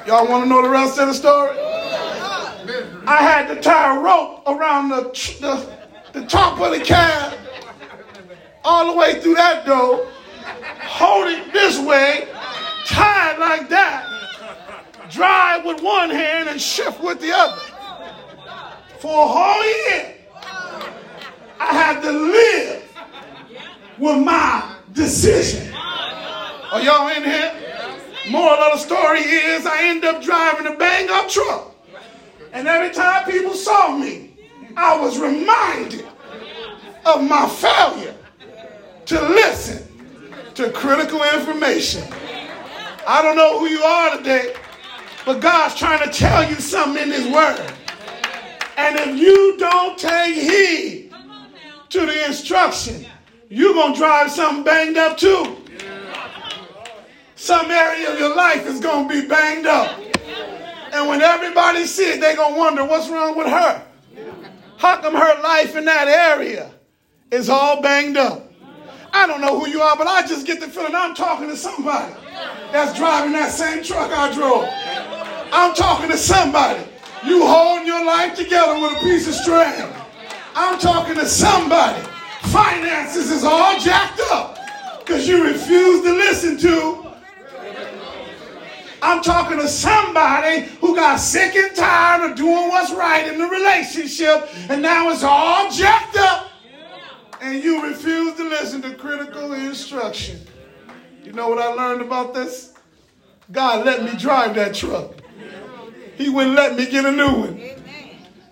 [0.05, 1.57] Y'all want to know the rest of the story?
[3.05, 5.03] I had to tie a rope around the,
[5.39, 7.37] the, the top of the cab
[8.63, 10.07] all the way through that door,
[10.81, 12.27] hold it this way,
[12.85, 14.07] tie it like that,
[15.13, 17.61] drive with one hand and shift with the other
[18.99, 20.15] for a whole year.
[21.59, 22.83] I had to live
[23.97, 25.73] with my decision.
[25.73, 27.53] Are y'all in here?
[28.29, 31.75] Moral of the story is I end up driving a bang up truck.
[32.51, 34.31] And every time people saw me,
[34.75, 36.07] I was reminded
[37.05, 38.15] of my failure
[39.05, 39.87] to listen
[40.55, 42.03] to critical information.
[43.05, 44.55] I don't know who you are today,
[45.25, 47.73] but God's trying to tell you something in His Word.
[48.77, 51.13] And if you don't take heed
[51.89, 53.05] to the instruction,
[53.49, 55.57] you're going to drive something banged up too.
[57.35, 59.99] Some area of your life is going to be banged up.
[60.93, 63.85] And when everybody sees it, they're going to wonder what's wrong with her.
[64.77, 66.71] How come her life in that area
[67.31, 68.52] is all banged up?
[69.13, 71.55] I don't know who you are, but I just get the feeling I'm talking to
[71.55, 72.13] somebody
[72.71, 74.67] that's driving that same truck I drove.
[75.53, 76.83] I'm talking to somebody.
[77.23, 79.93] You holding your life together with a piece of string.
[80.55, 82.01] I'm talking to somebody.
[82.41, 84.57] Finances is all jacked up
[84.99, 87.03] because you refuse to listen to.
[89.03, 93.45] I'm talking to somebody who got sick and tired of doing what's right in the
[93.45, 96.52] relationship and now it's all jacked up
[97.43, 100.39] and you refuse to listen to critical instruction.
[101.25, 102.73] You know what I learned about this?
[103.51, 105.11] God let me drive that truck.
[106.15, 107.61] He wouldn't let me get a new one.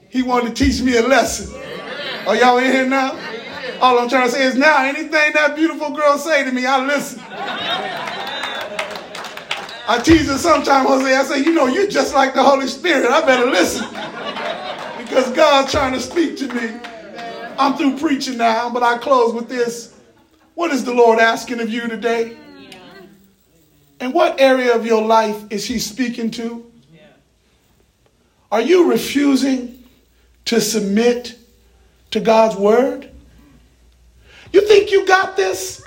[0.10, 1.58] He wanted to teach me a lesson.
[2.28, 3.18] Are y'all in here now?
[3.80, 6.86] All I'm trying to say is now, anything that beautiful girl say to me, I
[6.86, 7.22] listen.
[9.88, 11.16] I tease her sometimes, Jose.
[11.16, 13.10] I say, you know, you're just like the Holy Spirit.
[13.10, 13.88] I better listen.
[14.98, 16.80] Because God's trying to speak to me.
[17.62, 19.96] I'm through preaching now, but I close with this.
[20.56, 22.36] What is the Lord asking of you today?
[24.00, 26.66] And what area of your life is He speaking to?
[28.52, 29.84] Are you refusing
[30.46, 31.38] to submit
[32.10, 33.12] to God's word?
[34.52, 35.84] You think you got this?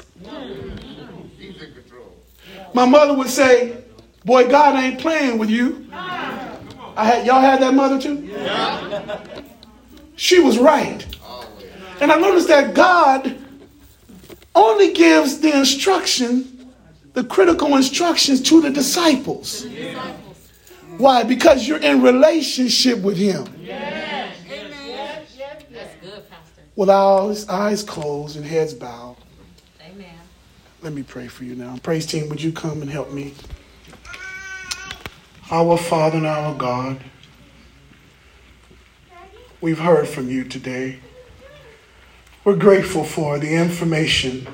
[2.73, 3.83] My mother would say,
[4.25, 5.89] Boy, God ain't playing with you.
[5.93, 8.31] I had y'all had that mother too?
[10.15, 11.05] She was right.
[12.01, 13.39] And I noticed that God
[14.55, 16.73] only gives the instruction,
[17.13, 19.67] the critical instructions to the disciples.
[20.99, 21.25] Why?
[21.25, 23.47] Because you're in relationship with Him.
[26.77, 29.17] With our eyes closed and heads bowed.
[29.81, 30.15] Amen.
[30.83, 31.77] Let me pray for you now.
[31.83, 33.33] Praise team, would you come and help me?
[35.51, 36.99] Our Father and our God,
[39.61, 40.99] we've heard from you today.
[42.45, 44.47] We're grateful for the information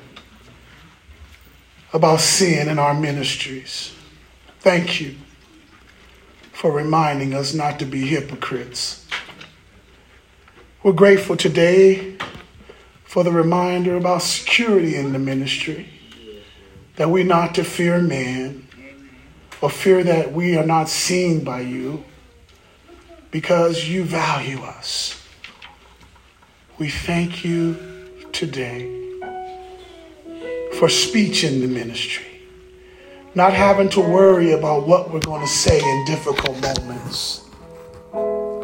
[1.92, 3.92] about sin in our ministries.
[4.60, 5.16] Thank you
[6.52, 9.08] for reminding us not to be hypocrites.
[10.84, 12.16] We're grateful today
[13.02, 15.88] for the reminder about security in the ministry,
[16.94, 18.68] that we're not to fear man
[19.60, 22.04] or fear that we are not seen by you
[23.32, 25.19] because you value us.
[26.80, 27.76] We thank you
[28.32, 28.88] today
[30.78, 32.24] for speech in the ministry,
[33.34, 37.42] not having to worry about what we're going to say in difficult moments.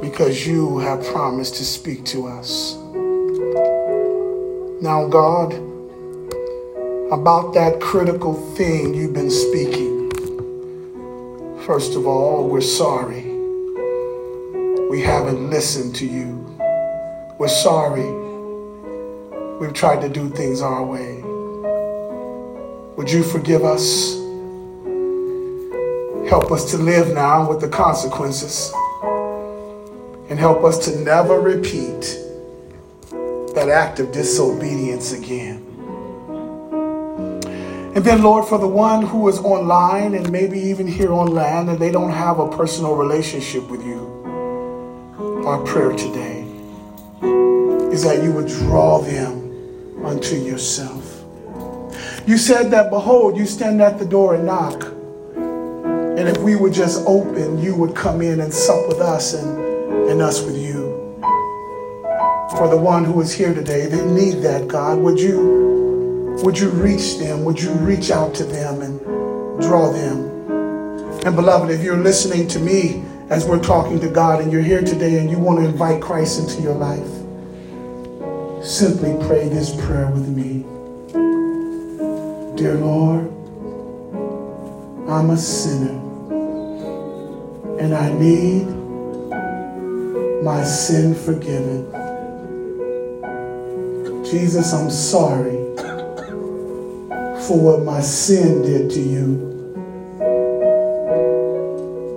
[0.00, 2.74] because you have promised to speak to us.
[4.80, 5.52] Now, God,
[7.12, 10.10] about that critical thing you've been speaking,
[11.66, 13.24] first of all, we're sorry.
[14.90, 16.55] We haven't listened to you.
[17.38, 18.10] We're sorry.
[19.60, 21.20] We've tried to do things our way.
[22.96, 24.14] Would you forgive us?
[26.30, 28.72] Help us to live now with the consequences
[30.30, 32.00] and help us to never repeat
[33.54, 35.62] that act of disobedience again.
[37.94, 41.68] And then, Lord, for the one who is online and maybe even here on land
[41.68, 44.22] and they don't have a personal relationship with you,
[45.46, 46.35] our prayer today
[47.22, 51.24] is that you would draw them unto yourself.
[52.26, 54.84] You said that, behold, you stand at the door and knock.
[55.36, 60.10] And if we would just open, you would come in and sup with us and,
[60.10, 60.86] and us with you.
[62.56, 65.66] For the one who is here today that need that, God, would you
[66.42, 67.44] would you reach them?
[67.44, 69.00] Would you reach out to them and
[69.60, 70.26] draw them?
[71.24, 74.82] And beloved, if you're listening to me as we're talking to God and you're here
[74.82, 77.06] today and you want to invite Christ into your life,
[78.64, 80.62] simply pray this prayer with me.
[82.56, 83.26] Dear Lord,
[85.08, 86.02] I'm a sinner
[87.80, 88.66] and I need
[90.44, 91.92] my sin forgiven.
[94.24, 95.56] Jesus, I'm sorry
[97.46, 99.55] for what my sin did to you.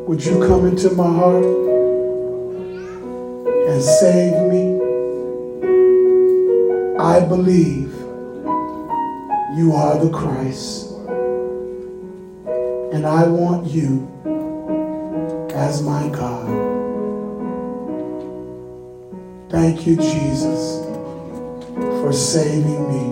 [0.10, 1.46] Would you come into my heart
[3.46, 4.74] and save me?
[6.98, 7.94] I believe
[9.56, 10.90] you are the Christ.
[12.92, 14.10] And I want you
[15.54, 16.48] as my God.
[19.52, 20.84] Thank you, Jesus,
[22.02, 23.06] for saving me.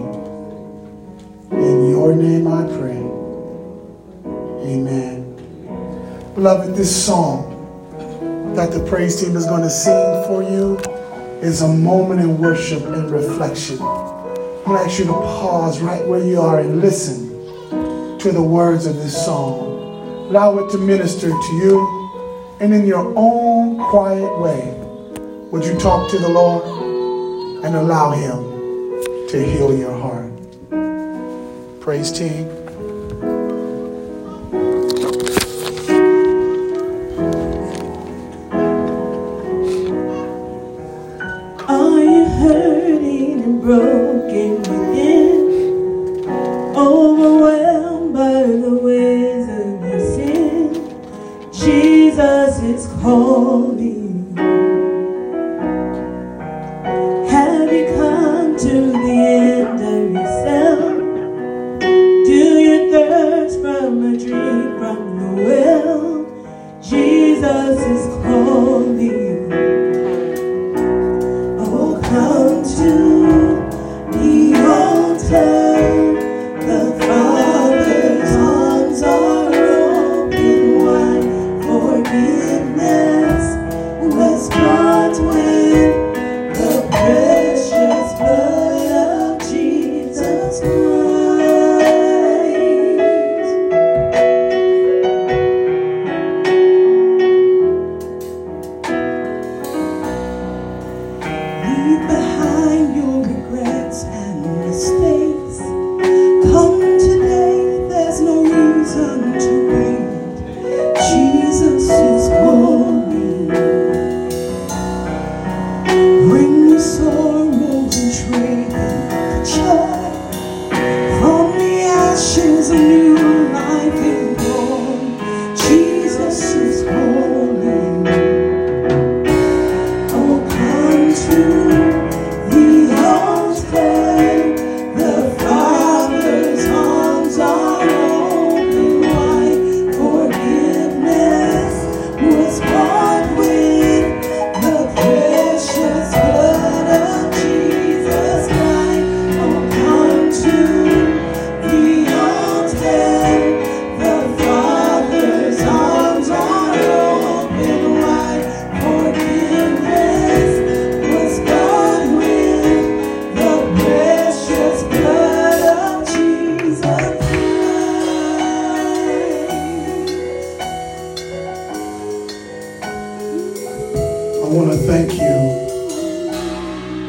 [1.64, 2.97] In your name I pray.
[6.38, 10.78] Beloved, this song that the praise team is going to sing for you
[11.42, 13.82] is a moment in worship and reflection.
[13.82, 17.30] I'm going to ask you to pause right where you are and listen
[18.20, 20.28] to the words of this song.
[20.30, 22.58] Allow it to minister to you.
[22.60, 24.76] And in your own quiet way,
[25.50, 31.82] would you talk to the Lord and allow Him to heal your heart?
[31.82, 32.57] Praise team.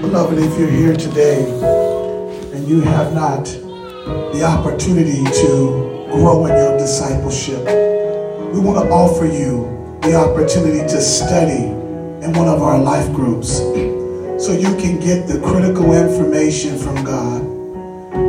[0.00, 1.48] Beloved, if you're here today
[2.52, 7.64] and you have not the opportunity to grow in your discipleship,
[8.52, 9.66] we want to offer you
[10.02, 11.66] the opportunity to study
[12.24, 13.58] in one of our life groups
[14.44, 17.42] so you can get the critical information from God.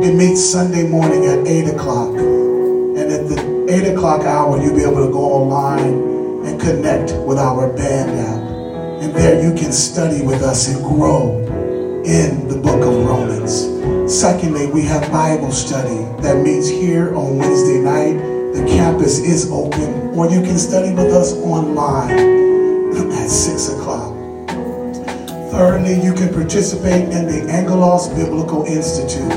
[0.04, 2.14] It meets Sunday morning at 8 o'clock.
[2.14, 7.38] And at the 8 o'clock hour, you'll be able to go online and connect with
[7.38, 8.39] our band app.
[9.00, 11.38] And there you can study with us and grow
[12.04, 14.12] in the book of Romans.
[14.12, 18.18] Secondly, we have Bible study that meets here on Wednesday night.
[18.52, 22.10] The campus is open, or you can study with us online
[23.10, 24.14] at 6 o'clock.
[25.50, 29.32] Thirdly, you can participate in the Angelos Biblical Institute,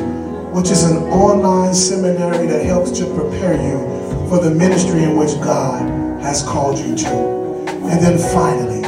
[0.54, 3.80] which is an online seminary that helps to prepare you
[4.28, 5.82] for the ministry in which God
[6.22, 7.10] has called you to.
[7.68, 8.83] And then finally,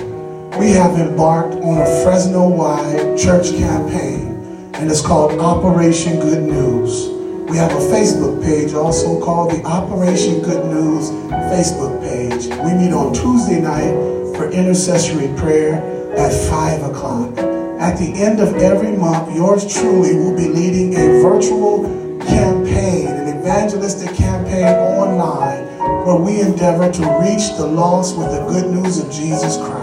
[0.57, 7.09] we have embarked on a Fresno-wide church campaign, and it's called Operation Good News.
[7.49, 11.09] We have a Facebook page also called the Operation Good News
[11.51, 12.47] Facebook page.
[12.63, 13.91] We meet on Tuesday night
[14.37, 15.75] for intercessory prayer
[16.17, 17.37] at 5 o'clock.
[17.79, 21.83] At the end of every month, yours truly will be leading a virtual
[22.21, 25.65] campaign, an evangelistic campaign online,
[26.05, 29.74] where we endeavor to reach the lost with the good news of Jesus Christ.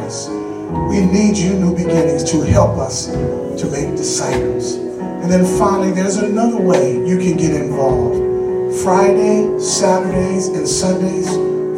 [0.73, 4.77] We need you, New Beginnings, to help us to make disciples.
[4.77, 8.17] And then finally, there's another way you can get involved.
[8.83, 11.29] Friday, Saturdays, and Sundays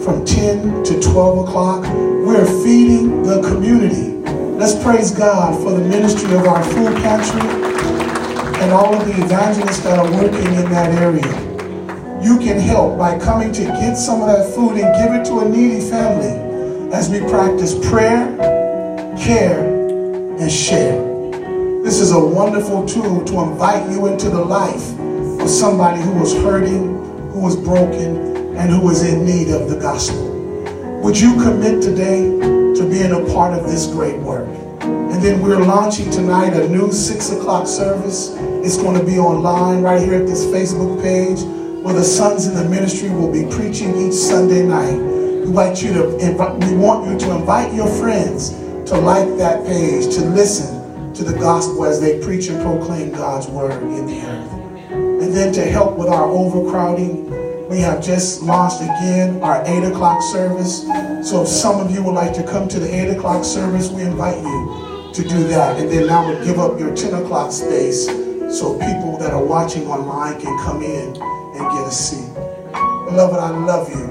[0.05, 1.83] from 10 to 12 o'clock,
[2.25, 4.13] we're feeding the community.
[4.59, 7.41] Let's praise God for the ministry of our food pantry
[8.63, 11.27] and all of the evangelists that are working in that area.
[12.23, 15.41] You can help by coming to get some of that food and give it to
[15.41, 16.45] a needy family
[16.95, 18.64] as we practice prayer,
[19.17, 19.65] care,
[20.41, 21.01] and share.
[21.83, 24.99] This is a wonderful tool to invite you into the life
[25.41, 26.99] of somebody who was hurting,
[27.31, 30.31] who was broken, and who was in need of the gospel.
[31.03, 34.49] Would you commit today to being a part of this great work?
[34.81, 38.35] And then we're launching tonight a new 6 o'clock service.
[38.65, 41.41] It's going to be online right here at this Facebook page
[41.85, 44.97] where the sons in the ministry will be preaching each Sunday night.
[44.97, 46.05] We want you to
[46.67, 51.33] we want you to invite your friends to like that page, to listen to the
[51.39, 54.53] gospel as they preach and proclaim God's word in the earth.
[54.91, 60.21] And then to help with our overcrowding, we have just launched again our 8 o'clock
[60.23, 60.83] service.
[61.29, 64.03] So if some of you would like to come to the 8 o'clock service, we
[64.03, 65.79] invite you to do that.
[65.79, 69.87] And then now would give up your 10 o'clock space so people that are watching
[69.87, 72.35] online can come in and get a seat.
[73.07, 74.05] Beloved, I love you.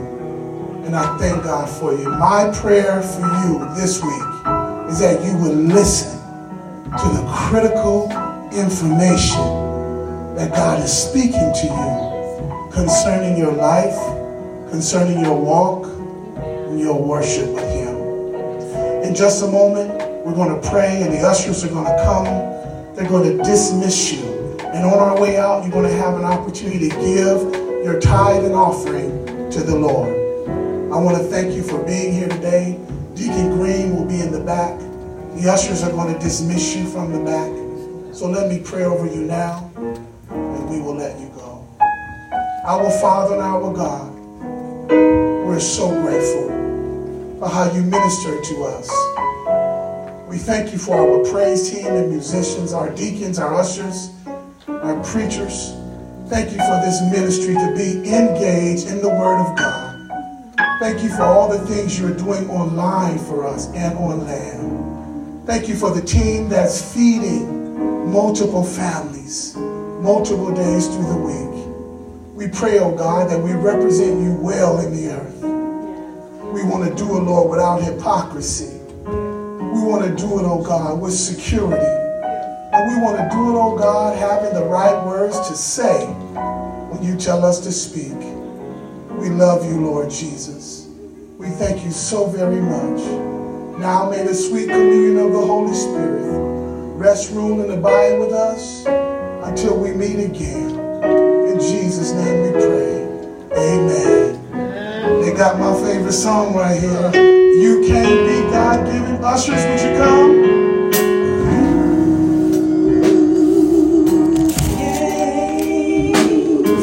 [0.86, 2.10] And I thank God for you.
[2.10, 4.53] My prayer for you this week
[4.94, 6.20] is that you will listen
[6.86, 8.06] to the critical
[8.54, 9.42] information
[10.36, 13.98] that God is speaking to you concerning your life,
[14.70, 15.88] concerning your walk,
[16.38, 17.96] and your worship with Him.
[19.04, 19.90] In just a moment,
[20.24, 22.26] we're going to pray, and the ushers are going to come.
[22.96, 24.60] They're going to dismiss you.
[24.60, 28.46] And on our way out, you're going to have an opportunity to give your tithe
[28.46, 29.10] and offering
[29.50, 30.14] to the Lord.
[30.94, 32.80] I want to thank you for being here today.
[33.16, 34.83] Deacon Green will be in the back.
[35.36, 37.52] The ushers are going to dismiss you from the back.
[38.16, 39.72] So let me pray over you now,
[40.30, 41.68] and we will let you go.
[42.66, 44.14] Our Father and our God,
[45.46, 46.50] we're so grateful
[47.40, 48.90] for how you minister to us.
[50.30, 54.12] We thank you for our praise team and musicians, our deacons, our ushers,
[54.68, 55.74] our preachers.
[56.30, 59.94] Thank you for this ministry to be engaged in the Word of God.
[60.80, 65.03] Thank you for all the things you're doing online for us and on land.
[65.46, 72.34] Thank you for the team that's feeding multiple families, multiple days through the week.
[72.34, 75.42] We pray, oh God, that we represent you well in the earth.
[76.54, 78.80] We want to do it, Lord, without hypocrisy.
[78.88, 81.86] We want to do it, oh God, with security.
[81.86, 87.04] And we want to do it, oh God, having the right words to say when
[87.04, 88.16] you tell us to speak.
[89.20, 90.88] We love you, Lord Jesus.
[91.38, 93.43] We thank you so very much.
[93.84, 96.24] Now may the sweet communion of the Holy Spirit
[96.96, 100.70] rest, rule, and abide with us until we meet again.
[101.50, 103.04] In Jesus' name we pray.
[103.52, 105.22] Amen.
[105.22, 107.12] They got my favorite song right here.
[107.14, 109.22] You can't be God-given.
[109.22, 110.32] Ushers, would you come?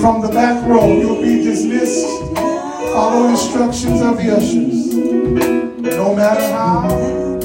[0.02, 2.06] From the back row, you'll be dismissed.
[2.92, 5.69] Follow instructions of the ushers.
[5.96, 7.39] No matter how.